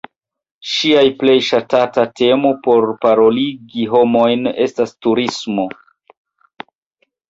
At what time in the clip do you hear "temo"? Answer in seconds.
2.21-2.55